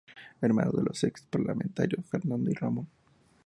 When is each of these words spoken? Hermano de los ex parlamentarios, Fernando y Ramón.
Hermano 0.41 0.71
de 0.71 0.81
los 0.81 1.03
ex 1.03 1.21
parlamentarios, 1.27 2.03
Fernando 2.07 2.49
y 2.49 2.55
Ramón. 2.55 2.87